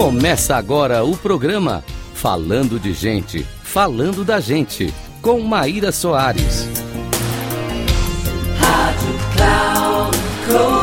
Começa 0.00 0.56
agora 0.56 1.04
o 1.04 1.14
programa 1.14 1.84
Falando 2.14 2.80
de 2.80 2.94
Gente, 2.94 3.42
Falando 3.42 4.24
da 4.24 4.40
Gente, 4.40 4.86
com 5.20 5.38
Maíra 5.40 5.92
Soares. 5.92 6.66
Rádio 8.58 9.14
Cloud. 9.36 10.80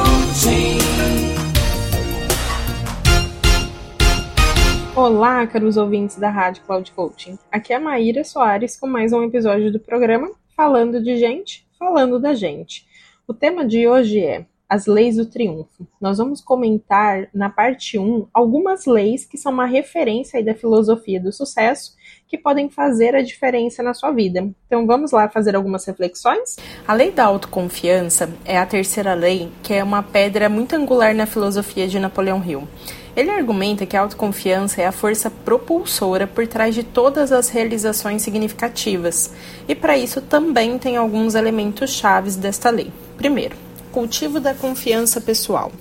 Olá, 4.95 5.47
caros 5.47 5.77
ouvintes 5.77 6.17
da 6.17 6.29
Rádio 6.29 6.61
Cloud 6.61 6.91
Coaching. 6.91 7.39
Aqui 7.51 7.73
é 7.73 7.77
a 7.77 7.79
Maíra 7.79 8.23
Soares 8.23 8.79
com 8.79 8.85
mais 8.85 9.11
um 9.13 9.23
episódio 9.23 9.71
do 9.71 9.79
programa 9.79 10.29
Falando 10.55 11.01
de 11.01 11.17
Gente, 11.17 11.65
Falando 11.79 12.19
da 12.19 12.35
Gente. 12.35 12.85
O 13.27 13.33
tema 13.33 13.65
de 13.65 13.87
hoje 13.87 14.19
é 14.19 14.45
as 14.69 14.85
leis 14.85 15.15
do 15.15 15.25
triunfo. 15.25 15.87
Nós 15.99 16.17
vamos 16.17 16.41
comentar 16.41 17.27
na 17.33 17.49
parte 17.49 17.97
1 17.97 18.27
algumas 18.33 18.85
leis 18.85 19.25
que 19.25 19.37
são 19.37 19.51
uma 19.51 19.65
referência 19.65 20.43
da 20.43 20.53
filosofia 20.53 21.19
do 21.19 21.31
sucesso 21.31 21.95
que 22.27 22.37
podem 22.37 22.69
fazer 22.69 23.15
a 23.15 23.21
diferença 23.21 23.81
na 23.81 23.93
sua 23.93 24.11
vida. 24.11 24.49
Então 24.65 24.85
vamos 24.85 25.11
lá 25.11 25.29
fazer 25.29 25.55
algumas 25.55 25.85
reflexões? 25.85 26.57
A 26.85 26.93
lei 26.93 27.11
da 27.11 27.25
autoconfiança 27.25 28.29
é 28.43 28.57
a 28.57 28.65
terceira 28.65 29.13
lei, 29.13 29.49
que 29.63 29.73
é 29.73 29.83
uma 29.83 30.03
pedra 30.03 30.49
muito 30.49 30.75
angular 30.75 31.15
na 31.15 31.25
filosofia 31.25 31.87
de 31.87 31.97
Napoleão 31.97 32.43
Hill. 32.45 32.67
Ele 33.15 33.31
argumenta 33.31 33.85
que 33.85 33.97
a 33.97 34.01
autoconfiança 34.01 34.81
é 34.81 34.85
a 34.85 34.91
força 34.91 35.31
propulsora 35.31 36.27
por 36.27 36.45
trás 36.45 36.75
de 36.75 36.83
todas 36.83 37.31
as 37.31 37.49
realizações 37.49 38.21
significativas, 38.21 39.33
e 39.67 39.73
para 39.73 39.97
isso 39.97 40.21
também 40.21 40.77
tem 40.77 40.97
alguns 40.97 41.33
elementos 41.33 41.89
chaves 41.89 42.35
desta 42.35 42.69
lei. 42.69 42.91
Primeiro, 43.17 43.55
cultivo 43.91 44.39
da 44.39 44.53
confiança 44.53 45.19
pessoal. 45.19 45.71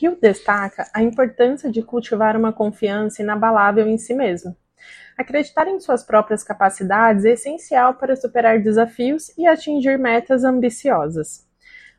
Hill 0.00 0.18
destaca 0.20 0.88
a 0.94 1.02
importância 1.02 1.70
de 1.70 1.82
cultivar 1.82 2.36
uma 2.36 2.52
confiança 2.52 3.22
inabalável 3.22 3.86
em 3.86 3.98
si 3.98 4.14
mesmo. 4.14 4.56
Acreditar 5.16 5.68
em 5.68 5.78
suas 5.78 6.02
próprias 6.02 6.42
capacidades 6.42 7.24
é 7.24 7.30
essencial 7.30 7.94
para 7.94 8.16
superar 8.16 8.60
desafios 8.60 9.30
e 9.36 9.46
atingir 9.46 9.98
metas 9.98 10.44
ambiciosas. 10.44 11.46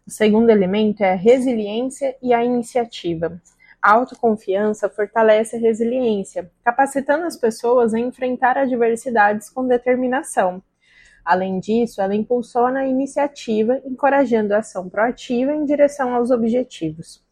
O 0.06 0.12
segundo 0.12 0.50
elemento 0.50 1.02
é 1.04 1.14
a 1.14 1.16
resiliência 1.16 2.16
e 2.22 2.34
a 2.34 2.44
iniciativa. 2.44 3.42
A 3.82 3.92
autoconfiança 3.92 4.90
fortalece 4.90 5.56
a 5.56 5.60
resiliência, 5.60 6.52
capacitando 6.64 7.26
as 7.26 7.38
pessoas 7.38 7.94
a 7.94 8.00
enfrentar 8.00 8.58
adversidades 8.58 9.50
com 9.50 9.68
determinação. 9.68 10.62
Além 11.24 11.60
disso, 11.60 12.02
ela 12.02 12.16
impulsiona 12.16 12.82
a 12.82 12.88
iniciativa, 12.88 13.82
encorajando 13.86 14.54
a 14.54 14.60
ação 14.60 14.90
proativa 14.90 15.54
em 15.54 15.66
direção 15.66 16.14
aos 16.14 16.32
objetivos. 16.32 17.24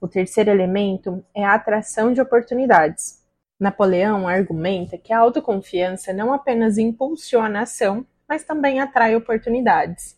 O 0.00 0.08
terceiro 0.08 0.50
elemento 0.50 1.24
é 1.34 1.44
a 1.44 1.54
atração 1.54 2.12
de 2.12 2.20
oportunidades. 2.20 3.24
Napoleão 3.58 4.28
argumenta 4.28 4.96
que 4.96 5.12
a 5.12 5.18
autoconfiança 5.18 6.12
não 6.12 6.32
apenas 6.32 6.78
impulsiona 6.78 7.60
a 7.60 7.62
ação, 7.62 8.06
mas 8.28 8.44
também 8.44 8.80
atrai 8.80 9.16
oportunidades. 9.16 10.16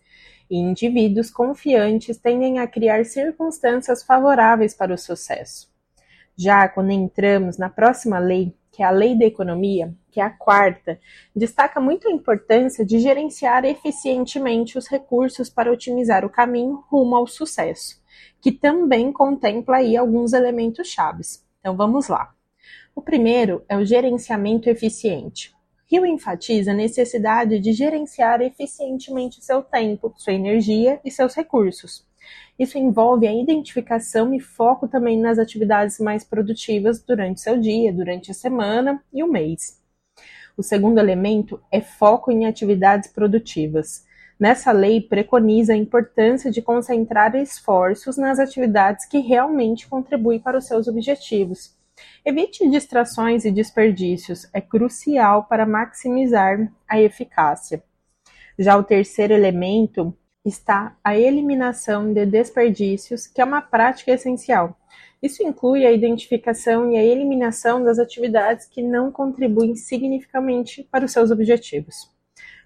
E 0.50 0.58
indivíduos 0.58 1.30
confiantes 1.30 2.18
tendem 2.18 2.58
a 2.58 2.66
criar 2.66 3.04
circunstâncias 3.04 4.02
favoráveis 4.02 4.74
para 4.74 4.92
o 4.92 4.98
sucesso. 4.98 5.70
Já 6.36 6.68
quando 6.68 6.90
entramos 6.90 7.56
na 7.56 7.70
próxima 7.70 8.18
lei, 8.18 8.54
que 8.80 8.84
é 8.84 8.86
a 8.86 8.90
lei 8.90 9.14
da 9.14 9.26
economia, 9.26 9.94
que 10.10 10.22
é 10.22 10.24
a 10.24 10.30
quarta, 10.30 10.98
destaca 11.36 11.78
muito 11.78 12.08
a 12.08 12.10
importância 12.10 12.82
de 12.82 12.98
gerenciar 12.98 13.62
eficientemente 13.66 14.78
os 14.78 14.88
recursos 14.88 15.50
para 15.50 15.70
otimizar 15.70 16.24
o 16.24 16.30
caminho 16.30 16.82
rumo 16.88 17.14
ao 17.14 17.26
sucesso, 17.26 18.02
que 18.40 18.50
também 18.50 19.12
contempla 19.12 19.76
aí 19.76 19.98
alguns 19.98 20.32
elementos 20.32 20.88
chaves. 20.88 21.46
Então 21.60 21.76
vamos 21.76 22.08
lá. 22.08 22.34
O 22.96 23.02
primeiro 23.02 23.62
é 23.68 23.76
o 23.76 23.84
gerenciamento 23.84 24.70
eficiente. 24.70 25.54
Rio 25.86 26.06
enfatiza 26.06 26.70
a 26.70 26.74
necessidade 26.74 27.60
de 27.60 27.74
gerenciar 27.74 28.40
eficientemente 28.40 29.44
seu 29.44 29.62
tempo, 29.62 30.14
sua 30.16 30.32
energia 30.32 30.98
e 31.04 31.10
seus 31.10 31.34
recursos. 31.34 32.08
Isso 32.58 32.78
envolve 32.78 33.26
a 33.26 33.32
identificação 33.32 34.34
e 34.34 34.40
foco 34.40 34.86
também 34.86 35.18
nas 35.18 35.38
atividades 35.38 35.98
mais 35.98 36.24
produtivas 36.24 37.02
durante 37.02 37.40
seu 37.40 37.58
dia, 37.58 37.92
durante 37.92 38.30
a 38.30 38.34
semana 38.34 39.02
e 39.12 39.22
o 39.22 39.30
mês. 39.30 39.80
O 40.56 40.62
segundo 40.62 40.98
elemento 40.98 41.60
é 41.70 41.80
foco 41.80 42.30
em 42.30 42.46
atividades 42.46 43.10
produtivas. 43.10 44.04
Nessa 44.38 44.72
lei, 44.72 45.00
preconiza 45.00 45.72
a 45.72 45.76
importância 45.76 46.50
de 46.50 46.62
concentrar 46.62 47.34
esforços 47.34 48.16
nas 48.16 48.38
atividades 48.38 49.04
que 49.04 49.18
realmente 49.18 49.86
contribuem 49.88 50.40
para 50.40 50.58
os 50.58 50.66
seus 50.66 50.88
objetivos. 50.88 51.74
Evite 52.24 52.68
distrações 52.68 53.44
e 53.44 53.50
desperdícios, 53.50 54.48
é 54.52 54.60
crucial 54.60 55.44
para 55.44 55.66
maximizar 55.66 56.72
a 56.88 57.00
eficácia. 57.00 57.82
Já 58.58 58.76
o 58.76 58.84
terceiro 58.84 59.32
elemento 59.32 60.16
está 60.44 60.96
a 61.04 61.16
eliminação 61.16 62.12
de 62.12 62.24
desperdícios, 62.24 63.26
que 63.26 63.40
é 63.40 63.44
uma 63.44 63.60
prática 63.60 64.12
essencial. 64.12 64.76
Isso 65.22 65.42
inclui 65.42 65.84
a 65.84 65.92
identificação 65.92 66.90
e 66.90 66.96
a 66.96 67.04
eliminação 67.04 67.84
das 67.84 67.98
atividades 67.98 68.66
que 68.66 68.82
não 68.82 69.12
contribuem 69.12 69.76
significativamente 69.76 70.82
para 70.90 71.04
os 71.04 71.12
seus 71.12 71.30
objetivos. 71.30 72.10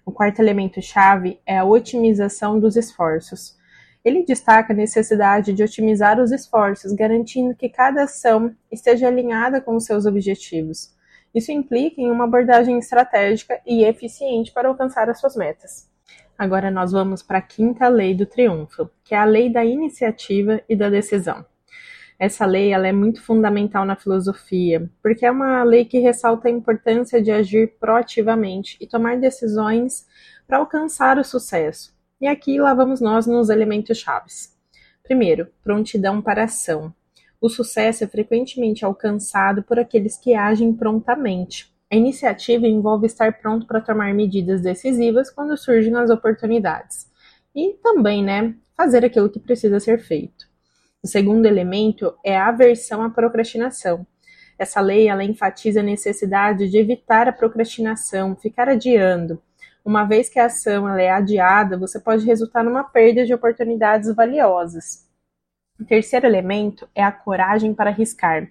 O 0.05 0.11
quarto 0.11 0.39
elemento-chave 0.39 1.39
é 1.45 1.57
a 1.57 1.65
otimização 1.65 2.59
dos 2.59 2.77
esforços. 2.77 3.57
Ele 4.05 4.23
destaca 4.23 4.71
a 4.71 4.75
necessidade 4.75 5.51
de 5.51 5.63
otimizar 5.63 6.21
os 6.21 6.31
esforços, 6.31 6.93
garantindo 6.93 7.55
que 7.55 7.67
cada 7.67 8.03
ação 8.03 8.55
esteja 8.71 9.07
alinhada 9.07 9.59
com 9.59 9.75
os 9.75 9.85
seus 9.85 10.05
objetivos. 10.05 10.95
Isso 11.33 11.51
implica 11.51 11.99
em 11.99 12.09
uma 12.09 12.23
abordagem 12.23 12.77
estratégica 12.77 13.59
e 13.65 13.83
eficiente 13.83 14.53
para 14.53 14.69
alcançar 14.69 15.09
as 15.09 15.19
suas 15.19 15.35
metas. 15.35 15.93
Agora 16.37 16.69
nós 16.69 16.91
vamos 16.91 17.23
para 17.23 17.37
a 17.37 17.41
quinta 17.41 17.87
lei 17.87 18.13
do 18.13 18.25
triunfo, 18.25 18.89
que 19.03 19.15
é 19.15 19.17
a 19.17 19.25
lei 19.25 19.51
da 19.51 19.63
iniciativa 19.63 20.61
e 20.67 20.75
da 20.75 20.89
decisão. 20.89 21.45
Essa 22.17 22.45
lei 22.45 22.71
ela 22.71 22.87
é 22.87 22.93
muito 22.93 23.21
fundamental 23.21 23.85
na 23.85 23.95
filosofia, 23.95 24.89
porque 25.01 25.25
é 25.25 25.31
uma 25.31 25.63
lei 25.63 25.85
que 25.85 25.99
ressalta 25.99 26.47
a 26.47 26.51
importância 26.51 27.21
de 27.21 27.31
agir 27.31 27.75
proativamente 27.79 28.77
e 28.79 28.87
tomar 28.87 29.17
decisões 29.17 30.05
para 30.47 30.57
alcançar 30.57 31.17
o 31.17 31.23
sucesso. 31.23 31.93
E 32.19 32.27
aqui 32.27 32.59
lá 32.59 32.73
vamos 32.73 33.01
nós 33.01 33.27
nos 33.27 33.49
elementos 33.49 33.97
chaves. 33.97 34.55
Primeiro, 35.03 35.47
prontidão 35.63 36.21
para 36.21 36.45
ação. 36.45 36.93
O 37.39 37.49
sucesso 37.49 38.03
é 38.03 38.07
frequentemente 38.07 38.85
alcançado 38.85 39.61
por 39.61 39.77
aqueles 39.77 40.17
que 40.17 40.33
agem 40.33 40.73
prontamente. 40.73 41.74
A 41.95 41.97
iniciativa 41.97 42.67
envolve 42.67 43.05
estar 43.05 43.39
pronto 43.39 43.65
para 43.65 43.79
tomar 43.79 44.13
medidas 44.13 44.59
decisivas 44.59 45.31
quando 45.31 45.55
surgem 45.55 45.95
as 45.95 46.09
oportunidades. 46.09 47.09
E 47.55 47.71
também, 47.81 48.21
né, 48.21 48.53
fazer 48.75 49.05
aquilo 49.05 49.29
que 49.29 49.39
precisa 49.39 49.79
ser 49.79 49.99
feito. 49.99 50.45
O 51.01 51.07
segundo 51.07 51.45
elemento 51.45 52.13
é 52.21 52.35
a 52.35 52.49
aversão 52.49 53.01
à 53.01 53.09
procrastinação. 53.09 54.05
Essa 54.59 54.81
lei 54.81 55.07
ela 55.07 55.23
enfatiza 55.23 55.79
a 55.79 55.83
necessidade 55.83 56.69
de 56.69 56.77
evitar 56.77 57.29
a 57.29 57.31
procrastinação, 57.31 58.35
ficar 58.35 58.67
adiando. 58.67 59.41
Uma 59.85 60.03
vez 60.03 60.27
que 60.27 60.37
a 60.37 60.47
ação 60.47 60.89
é 60.97 61.09
adiada, 61.09 61.77
você 61.77 61.97
pode 61.97 62.25
resultar 62.25 62.61
numa 62.61 62.83
perda 62.83 63.25
de 63.25 63.33
oportunidades 63.33 64.13
valiosas. 64.13 65.07
O 65.79 65.85
terceiro 65.85 66.25
elemento 66.25 66.89
é 66.93 67.01
a 67.01 67.11
coragem 67.13 67.73
para 67.73 67.89
arriscar. 67.89 68.49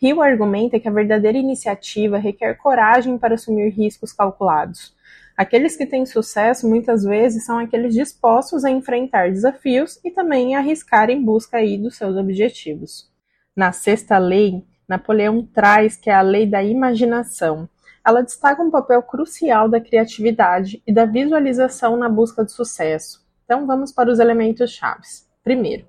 Hill 0.00 0.22
argumenta 0.22 0.78
que 0.78 0.88
a 0.88 0.92
verdadeira 0.92 1.36
iniciativa 1.36 2.18
requer 2.18 2.54
coragem 2.54 3.18
para 3.18 3.34
assumir 3.34 3.70
riscos 3.70 4.12
calculados. 4.12 4.96
Aqueles 5.36 5.76
que 5.76 5.86
têm 5.86 6.04
sucesso 6.04 6.68
muitas 6.68 7.04
vezes 7.04 7.44
são 7.44 7.58
aqueles 7.58 7.94
dispostos 7.94 8.64
a 8.64 8.70
enfrentar 8.70 9.30
desafios 9.30 10.00
e 10.04 10.10
também 10.10 10.54
a 10.54 10.58
arriscar 10.58 11.10
em 11.10 11.22
busca 11.22 11.58
aí 11.58 11.78
dos 11.78 11.96
seus 11.96 12.16
objetivos. 12.16 13.08
Na 13.56 13.72
sexta 13.72 14.18
lei, 14.18 14.64
Napoleão 14.88 15.44
traz 15.44 15.96
que 15.96 16.10
é 16.10 16.14
a 16.14 16.22
lei 16.22 16.46
da 16.46 16.62
imaginação. 16.62 17.68
Ela 18.06 18.22
destaca 18.22 18.62
um 18.62 18.70
papel 18.70 19.02
crucial 19.02 19.68
da 19.68 19.80
criatividade 19.80 20.82
e 20.86 20.92
da 20.92 21.04
visualização 21.04 21.96
na 21.96 22.08
busca 22.08 22.44
de 22.44 22.52
sucesso. 22.52 23.24
Então 23.44 23.66
vamos 23.66 23.92
para 23.92 24.10
os 24.10 24.18
elementos 24.18 24.70
chaves. 24.70 25.28
Primeiro, 25.44 25.86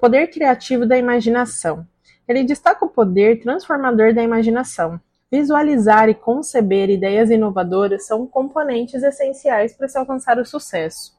poder 0.00 0.28
criativo 0.28 0.86
da 0.86 0.96
imaginação. 0.96 1.86
Ele 2.28 2.44
destaca 2.44 2.84
o 2.84 2.88
poder 2.88 3.40
transformador 3.40 4.14
da 4.14 4.22
imaginação. 4.22 5.00
Visualizar 5.30 6.08
e 6.08 6.14
conceber 6.14 6.88
ideias 6.88 7.30
inovadoras 7.30 8.06
são 8.06 8.26
componentes 8.26 9.02
essenciais 9.02 9.72
para 9.72 9.88
se 9.88 9.98
alcançar 9.98 10.38
o 10.38 10.44
sucesso. 10.44 11.12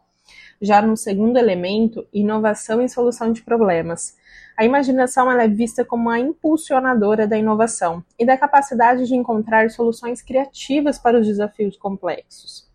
Já 0.62 0.82
no 0.82 0.96
segundo 0.96 1.38
elemento, 1.38 2.08
inovação 2.14 2.82
e 2.82 2.90
solução 2.90 3.32
de 3.32 3.42
problemas. 3.42 4.16
A 4.58 4.64
imaginação 4.64 5.30
é 5.30 5.48
vista 5.48 5.84
como 5.84 6.10
a 6.10 6.18
impulsionadora 6.18 7.28
da 7.28 7.38
inovação 7.38 8.04
e 8.18 8.26
da 8.26 8.38
capacidade 8.38 9.06
de 9.06 9.16
encontrar 9.16 9.70
soluções 9.70 10.22
criativas 10.22 10.98
para 10.98 11.20
os 11.20 11.28
desafios 11.28 11.76
complexos. 11.76 12.66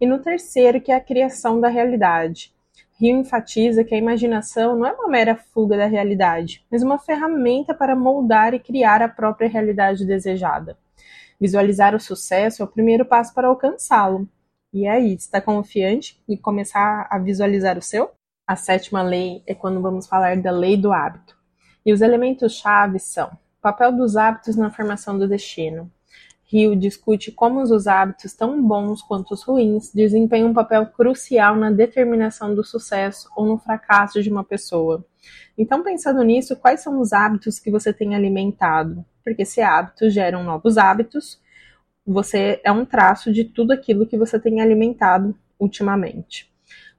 E 0.00 0.06
no 0.06 0.18
terceiro, 0.18 0.80
que 0.80 0.90
é 0.90 0.96
a 0.96 1.00
criação 1.00 1.60
da 1.60 1.68
realidade. 1.68 2.52
Rio 3.00 3.16
enfatiza 3.16 3.82
que 3.82 3.94
a 3.94 3.98
imaginação 3.98 4.76
não 4.76 4.86
é 4.86 4.92
uma 4.92 5.08
mera 5.08 5.34
fuga 5.34 5.74
da 5.74 5.86
realidade, 5.86 6.66
mas 6.70 6.82
uma 6.82 6.98
ferramenta 6.98 7.72
para 7.72 7.96
moldar 7.96 8.52
e 8.52 8.60
criar 8.60 9.00
a 9.00 9.08
própria 9.08 9.48
realidade 9.48 10.04
desejada. 10.04 10.76
Visualizar 11.40 11.94
o 11.94 12.00
sucesso 12.00 12.60
é 12.60 12.64
o 12.66 12.68
primeiro 12.68 13.06
passo 13.06 13.32
para 13.32 13.48
alcançá-lo. 13.48 14.28
E 14.70 14.86
aí, 14.86 15.14
está 15.14 15.40
confiante 15.40 16.22
em 16.28 16.36
começar 16.36 17.08
a 17.10 17.18
visualizar 17.18 17.78
o 17.78 17.82
seu? 17.82 18.10
A 18.46 18.54
sétima 18.54 19.00
lei 19.00 19.42
é 19.46 19.54
quando 19.54 19.80
vamos 19.80 20.06
falar 20.06 20.36
da 20.36 20.50
lei 20.50 20.76
do 20.76 20.92
hábito. 20.92 21.34
E 21.86 21.94
os 21.94 22.02
elementos 22.02 22.52
chaves 22.52 23.04
são 23.04 23.28
o 23.28 23.62
papel 23.62 23.92
dos 23.92 24.14
hábitos 24.14 24.56
na 24.56 24.70
formação 24.70 25.18
do 25.18 25.26
destino, 25.26 25.90
Rio 26.50 26.74
discute 26.74 27.30
como 27.30 27.62
os 27.62 27.86
hábitos, 27.86 28.34
tão 28.34 28.60
bons 28.60 29.00
quanto 29.02 29.34
os 29.34 29.42
ruins, 29.44 29.92
desempenham 29.94 30.48
um 30.48 30.54
papel 30.54 30.84
crucial 30.86 31.54
na 31.54 31.70
determinação 31.70 32.54
do 32.54 32.64
sucesso 32.64 33.30
ou 33.36 33.46
no 33.46 33.56
fracasso 33.56 34.20
de 34.20 34.28
uma 34.28 34.42
pessoa. 34.42 35.04
Então, 35.56 35.84
pensando 35.84 36.22
nisso, 36.24 36.56
quais 36.56 36.80
são 36.80 37.00
os 37.00 37.12
hábitos 37.12 37.60
que 37.60 37.70
você 37.70 37.92
tem 37.92 38.16
alimentado? 38.16 39.04
Porque 39.22 39.44
se 39.44 39.60
hábitos 39.60 40.12
geram 40.12 40.42
novos 40.42 40.76
hábitos, 40.76 41.40
você 42.04 42.60
é 42.64 42.72
um 42.72 42.84
traço 42.84 43.32
de 43.32 43.44
tudo 43.44 43.72
aquilo 43.72 44.06
que 44.06 44.18
você 44.18 44.38
tem 44.40 44.60
alimentado 44.60 45.38
ultimamente. 45.58 46.50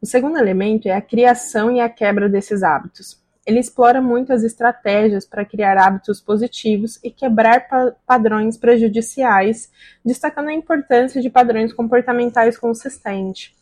O 0.01 0.05
segundo 0.05 0.37
elemento 0.37 0.87
é 0.87 0.93
a 0.93 1.01
criação 1.01 1.69
e 1.69 1.81
a 1.81 1.89
quebra 1.89 2.29
desses 2.29 2.63
hábitos. 2.63 3.20
Ele 3.45 3.59
explora 3.59 4.01
muito 4.01 4.31
as 4.31 4.43
estratégias 4.43 5.25
para 5.25 5.43
criar 5.43 5.77
hábitos 5.77 6.21
positivos 6.21 6.99
e 7.03 7.09
quebrar 7.09 7.67
pa 7.67 7.91
padrões 8.05 8.55
prejudiciais, 8.55 9.71
destacando 10.05 10.49
a 10.49 10.53
importância 10.53 11.21
de 11.21 11.29
padrões 11.29 11.73
comportamentais 11.73 12.57
consistentes. 12.57 13.53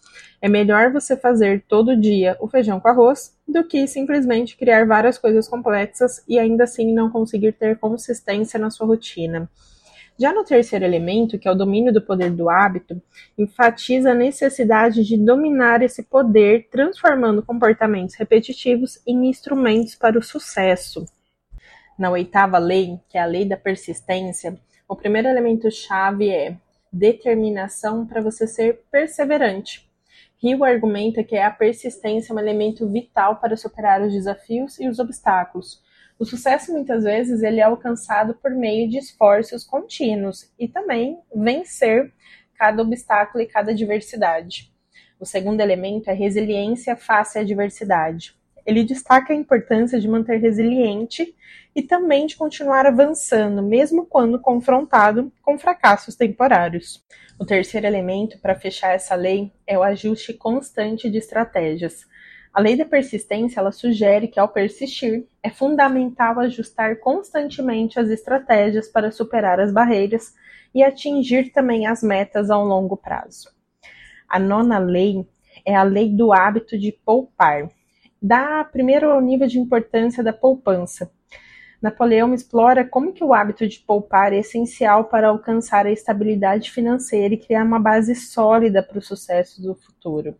É 0.41 0.49
melhor 0.49 0.91
você 0.91 1.15
fazer 1.15 1.63
todo 1.67 1.95
dia 1.95 2.35
o 2.39 2.47
feijão 2.47 2.79
com 2.79 2.87
arroz 2.87 3.35
do 3.47 3.63
que 3.63 3.87
simplesmente 3.87 4.57
criar 4.57 4.85
várias 4.85 5.17
coisas 5.17 5.47
complexas 5.47 6.23
e 6.27 6.37
ainda 6.37 6.63
assim 6.65 6.93
não 6.93 7.09
conseguir 7.09 7.53
ter 7.53 7.77
consistência 7.77 8.59
na 8.59 8.69
sua 8.69 8.87
rotina. 8.87 9.49
Já 10.19 10.33
no 10.33 10.43
terceiro 10.43 10.83
elemento, 10.83 11.39
que 11.39 11.47
é 11.47 11.51
o 11.51 11.55
domínio 11.55 11.93
do 11.93 12.01
poder 12.01 12.29
do 12.29 12.49
hábito, 12.49 13.01
enfatiza 13.37 14.11
a 14.11 14.13
necessidade 14.13 15.05
de 15.05 15.15
dominar 15.15 15.81
esse 15.81 16.03
poder, 16.03 16.67
transformando 16.69 17.41
comportamentos 17.41 18.15
repetitivos 18.15 19.01
em 19.07 19.29
instrumentos 19.29 19.95
para 19.95 20.19
o 20.19 20.21
sucesso. 20.21 21.05
Na 21.97 22.11
oitava 22.11 22.57
lei, 22.57 22.99
que 23.07 23.17
é 23.17 23.21
a 23.21 23.25
lei 23.25 23.45
da 23.45 23.55
persistência, 23.55 24.59
o 24.89 24.95
primeiro 24.95 25.29
elemento 25.29 25.71
chave 25.71 26.29
é 26.29 26.57
determinação 26.91 28.05
para 28.05 28.21
você 28.21 28.45
ser 28.45 28.81
perseverante. 28.91 29.87
Rio 30.41 30.65
argumenta 30.65 31.23
que 31.23 31.37
a 31.37 31.49
persistência 31.49 32.33
é 32.33 32.35
um 32.35 32.39
elemento 32.39 32.85
vital 32.89 33.37
para 33.37 33.55
superar 33.55 34.01
os 34.01 34.11
desafios 34.11 34.79
e 34.81 34.89
os 34.89 34.99
obstáculos, 34.99 35.81
o 36.19 36.25
sucesso 36.25 36.73
muitas 36.73 37.05
vezes 37.05 37.41
ele 37.41 37.61
é 37.61 37.63
alcançado 37.63 38.35
por 38.35 38.51
meio 38.51 38.89
de 38.89 38.97
esforços 38.97 39.63
contínuos 39.63 40.51
e 40.59 40.67
também 40.67 41.17
vencer 41.33 42.13
cada 42.55 42.81
obstáculo 42.81 43.41
e 43.41 43.47
cada 43.47 43.71
adversidade. 43.71 44.69
O 45.17 45.25
segundo 45.25 45.61
elemento 45.61 46.09
é 46.09 46.13
resiliência 46.13 46.97
face 46.97 47.37
à 47.37 47.41
adversidade. 47.41 48.35
Ele 48.65 48.83
destaca 48.83 49.31
a 49.31 49.35
importância 49.35 49.97
de 49.97 50.09
manter 50.09 50.41
resiliente 50.41 51.33
e 51.73 51.81
também 51.81 52.25
de 52.25 52.35
continuar 52.35 52.85
avançando, 52.85 53.63
mesmo 53.63 54.05
quando 54.05 54.39
confrontado 54.41 55.31
com 55.41 55.57
fracassos 55.57 56.15
temporários. 56.15 57.01
O 57.39 57.45
terceiro 57.45 57.87
elemento 57.87 58.37
para 58.39 58.59
fechar 58.59 58.93
essa 58.93 59.15
lei 59.15 59.53
é 59.65 59.77
o 59.77 59.83
ajuste 59.83 60.33
constante 60.33 61.09
de 61.09 61.17
estratégias. 61.17 62.05
A 62.51 62.59
lei 62.59 62.75
da 62.75 62.83
persistência 62.83 63.59
ela 63.59 63.71
sugere 63.71 64.27
que, 64.27 64.39
ao 64.39 64.47
persistir, 64.47 65.27
é 65.43 65.51
fundamental 65.51 66.39
ajustar 66.39 66.97
constantemente 66.97 67.99
as 67.99 68.09
estratégias 68.09 68.87
para 68.87 69.11
superar 69.11 69.59
as 69.59 69.71
barreiras 69.71 70.33
e 70.73 70.83
atingir 70.83 71.51
também 71.51 71.85
as 71.85 72.01
metas 72.01 72.49
ao 72.49 72.65
longo 72.65 72.97
prazo. 72.97 73.51
A 74.27 74.39
nona 74.39 74.79
lei 74.79 75.27
é 75.63 75.75
a 75.75 75.83
lei 75.83 76.09
do 76.09 76.33
hábito 76.33 76.77
de 76.77 76.91
poupar. 76.91 77.69
Dá 78.21 78.63
primeiro 78.63 79.11
ao 79.11 79.21
nível 79.21 79.47
de 79.47 79.59
importância 79.59 80.23
da 80.23 80.33
poupança. 80.33 81.11
Napoleão 81.79 82.33
explora 82.33 82.83
como 82.83 83.13
que 83.13 83.23
o 83.23 83.33
hábito 83.33 83.67
de 83.67 83.79
poupar 83.79 84.33
é 84.33 84.39
essencial 84.39 85.05
para 85.05 85.29
alcançar 85.29 85.85
a 85.85 85.91
estabilidade 85.91 86.71
financeira 86.71 87.33
e 87.33 87.37
criar 87.37 87.63
uma 87.63 87.79
base 87.79 88.15
sólida 88.15 88.81
para 88.83 88.97
o 88.97 89.01
sucesso 89.01 89.61
do 89.61 89.75
futuro 89.75 90.35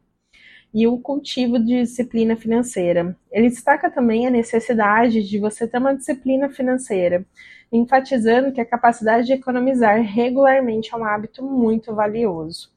e 0.74 0.88
o 0.88 1.00
cultivo 1.00 1.58
de 1.58 1.82
disciplina 1.82 2.36
financeira. 2.36 3.16
Ele 3.32 3.50
destaca 3.50 3.90
também 3.90 4.28
a 4.28 4.32
necessidade 4.32 5.24
de 5.24 5.40
você 5.40 5.68
ter 5.68 5.78
uma 5.78 5.96
disciplina 5.96 6.50
financeira, 6.50 7.26
enfatizando 7.72 8.52
que 8.52 8.62
a 8.62 8.66
capacidade 8.66 9.28
de 9.28 9.34
economizar 9.34 10.02
regularmente 10.02 10.94
é 10.94 10.98
um 10.98 11.04
hábito 11.04 11.44
muito 11.44 11.94
valioso. 11.94 12.72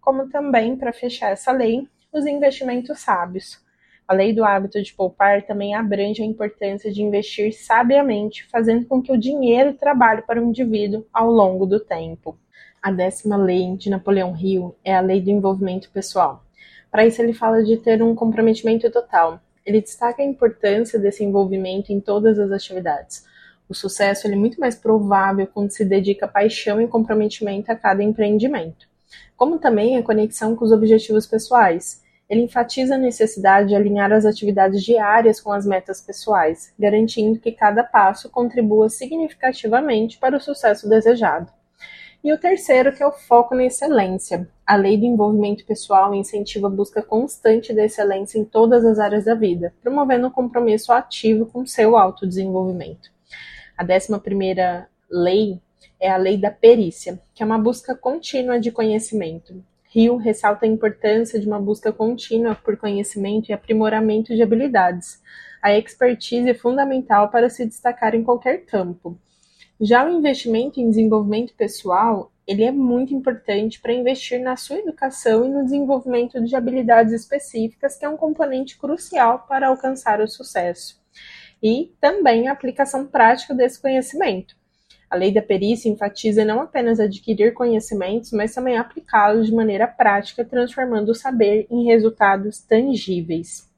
Como 0.00 0.28
também, 0.28 0.76
para 0.76 0.92
fechar 0.92 1.30
essa 1.30 1.50
lei, 1.50 1.88
os 2.12 2.26
investimentos 2.26 3.00
sábios. 3.00 3.62
A 4.06 4.12
lei 4.12 4.34
do 4.34 4.44
hábito 4.44 4.82
de 4.82 4.92
poupar 4.92 5.42
também 5.42 5.74
abrange 5.74 6.22
a 6.22 6.26
importância 6.26 6.92
de 6.92 7.02
investir 7.02 7.54
sabiamente, 7.54 8.44
fazendo 8.46 8.86
com 8.86 9.00
que 9.00 9.10
o 9.10 9.18
dinheiro 9.18 9.72
trabalhe 9.72 10.22
para 10.22 10.40
o 10.40 10.44
indivíduo 10.44 11.06
ao 11.12 11.30
longo 11.30 11.64
do 11.64 11.80
tempo. 11.80 12.38
A 12.82 12.92
décima 12.92 13.36
lei 13.36 13.74
de 13.78 13.88
Napoleão 13.88 14.36
Hill 14.36 14.76
é 14.84 14.94
a 14.94 15.00
lei 15.00 15.22
do 15.22 15.30
envolvimento 15.30 15.90
pessoal. 15.90 16.44
Para 16.94 17.06
isso, 17.06 17.20
ele 17.20 17.34
fala 17.34 17.60
de 17.64 17.76
ter 17.76 18.00
um 18.04 18.14
comprometimento 18.14 18.88
total. 18.88 19.40
Ele 19.66 19.80
destaca 19.80 20.22
a 20.22 20.24
importância 20.24 20.96
desse 20.96 21.24
envolvimento 21.24 21.92
em 21.92 21.98
todas 21.98 22.38
as 22.38 22.52
atividades. 22.52 23.24
O 23.68 23.74
sucesso 23.74 24.28
é 24.28 24.36
muito 24.36 24.60
mais 24.60 24.76
provável 24.76 25.44
quando 25.52 25.72
se 25.72 25.84
dedica 25.84 26.28
paixão 26.28 26.80
e 26.80 26.86
comprometimento 26.86 27.72
a 27.72 27.74
cada 27.74 28.00
empreendimento, 28.00 28.86
como 29.36 29.58
também 29.58 29.96
a 29.96 30.04
conexão 30.04 30.54
com 30.54 30.64
os 30.64 30.70
objetivos 30.70 31.26
pessoais. 31.26 32.00
Ele 32.30 32.42
enfatiza 32.42 32.94
a 32.94 32.98
necessidade 32.98 33.70
de 33.70 33.74
alinhar 33.74 34.12
as 34.12 34.24
atividades 34.24 34.80
diárias 34.80 35.40
com 35.40 35.50
as 35.50 35.66
metas 35.66 36.00
pessoais, 36.00 36.72
garantindo 36.78 37.40
que 37.40 37.50
cada 37.50 37.82
passo 37.82 38.30
contribua 38.30 38.88
significativamente 38.88 40.16
para 40.16 40.36
o 40.36 40.40
sucesso 40.40 40.88
desejado. 40.88 41.50
E 42.24 42.32
o 42.32 42.38
terceiro, 42.38 42.90
que 42.90 43.02
é 43.02 43.06
o 43.06 43.12
foco 43.12 43.54
na 43.54 43.66
excelência. 43.66 44.48
A 44.66 44.76
lei 44.76 44.96
do 44.96 45.04
envolvimento 45.04 45.66
pessoal 45.66 46.14
incentiva 46.14 46.68
a 46.68 46.70
busca 46.70 47.02
constante 47.02 47.70
da 47.74 47.84
excelência 47.84 48.38
em 48.38 48.46
todas 48.46 48.82
as 48.82 48.98
áreas 48.98 49.26
da 49.26 49.34
vida, 49.34 49.74
promovendo 49.82 50.28
um 50.28 50.30
compromisso 50.30 50.90
ativo 50.90 51.44
com 51.44 51.66
seu 51.66 51.98
autodesenvolvimento. 51.98 53.10
A 53.76 53.84
décima 53.84 54.18
primeira 54.18 54.88
lei 55.10 55.60
é 56.00 56.10
a 56.10 56.16
lei 56.16 56.38
da 56.38 56.50
perícia, 56.50 57.20
que 57.34 57.42
é 57.42 57.46
uma 57.46 57.58
busca 57.58 57.94
contínua 57.94 58.58
de 58.58 58.72
conhecimento. 58.72 59.62
Rio 59.90 60.16
ressalta 60.16 60.64
a 60.64 60.68
importância 60.68 61.38
de 61.38 61.46
uma 61.46 61.60
busca 61.60 61.92
contínua 61.92 62.54
por 62.54 62.78
conhecimento 62.78 63.50
e 63.50 63.52
aprimoramento 63.52 64.34
de 64.34 64.42
habilidades. 64.42 65.22
A 65.60 65.76
expertise 65.76 66.48
é 66.48 66.54
fundamental 66.54 67.28
para 67.28 67.50
se 67.50 67.66
destacar 67.66 68.14
em 68.14 68.24
qualquer 68.24 68.64
campo. 68.64 69.18
Já 69.80 70.06
o 70.06 70.10
investimento 70.10 70.80
em 70.80 70.88
desenvolvimento 70.88 71.52
pessoal, 71.54 72.30
ele 72.46 72.62
é 72.62 72.70
muito 72.70 73.12
importante 73.12 73.80
para 73.80 73.92
investir 73.92 74.40
na 74.40 74.56
sua 74.56 74.78
educação 74.78 75.44
e 75.44 75.48
no 75.48 75.64
desenvolvimento 75.64 76.42
de 76.44 76.54
habilidades 76.54 77.12
específicas, 77.12 77.96
que 77.96 78.04
é 78.04 78.08
um 78.08 78.16
componente 78.16 78.78
crucial 78.78 79.46
para 79.48 79.68
alcançar 79.68 80.20
o 80.20 80.28
sucesso. 80.28 81.02
E 81.62 81.92
também 82.00 82.46
a 82.46 82.52
aplicação 82.52 83.06
prática 83.06 83.54
desse 83.54 83.80
conhecimento. 83.80 84.54
A 85.10 85.16
lei 85.16 85.32
da 85.32 85.42
perícia 85.42 85.88
enfatiza 85.88 86.44
não 86.44 86.60
apenas 86.60 87.00
adquirir 87.00 87.52
conhecimentos, 87.52 88.30
mas 88.32 88.54
também 88.54 88.76
aplicá-los 88.76 89.46
de 89.46 89.54
maneira 89.54 89.86
prática, 89.86 90.44
transformando 90.44 91.10
o 91.10 91.14
saber 91.14 91.66
em 91.70 91.84
resultados 91.84 92.60
tangíveis. 92.60 93.73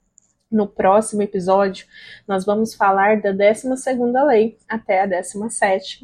No 0.51 0.69
próximo 0.69 1.23
episódio, 1.23 1.87
nós 2.27 2.45
vamos 2.45 2.73
falar 2.73 3.21
da 3.21 3.33
12 3.33 3.69
lei 4.29 4.57
até 4.69 5.03
a 5.03 5.07
17 5.07 6.01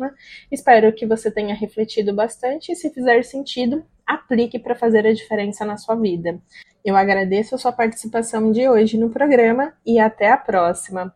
Espero 0.50 0.92
que 0.92 1.06
você 1.06 1.30
tenha 1.30 1.54
refletido 1.54 2.12
bastante 2.12 2.72
e, 2.72 2.74
se 2.74 2.90
fizer 2.90 3.22
sentido, 3.22 3.84
aplique 4.04 4.58
para 4.58 4.74
fazer 4.74 5.06
a 5.06 5.12
diferença 5.12 5.64
na 5.64 5.76
sua 5.76 5.94
vida. 5.94 6.40
Eu 6.84 6.96
agradeço 6.96 7.54
a 7.54 7.58
sua 7.58 7.70
participação 7.70 8.50
de 8.50 8.68
hoje 8.68 8.98
no 8.98 9.10
programa 9.10 9.74
e 9.86 10.00
até 10.00 10.32
a 10.32 10.36
próxima. 10.36 11.14